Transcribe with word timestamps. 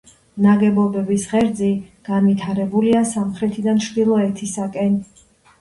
ნაგებობის 0.43 1.25
ღერძი 1.33 1.69
განვითარებულია 2.09 3.05
სამხრეთიდან 3.13 3.83
ჩრდილოეთისაკენ. 3.89 4.99